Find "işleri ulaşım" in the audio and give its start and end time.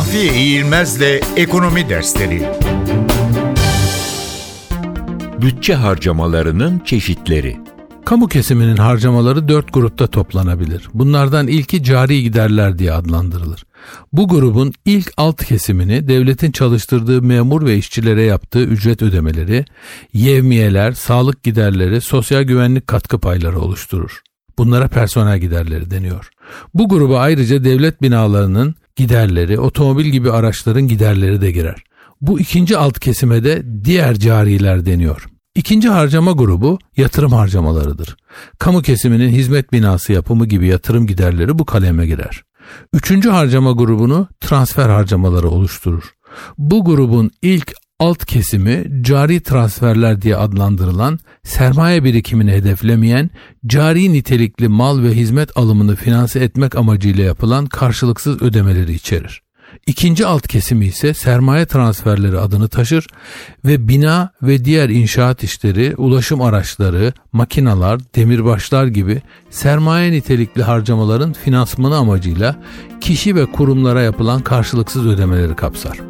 65.44-66.42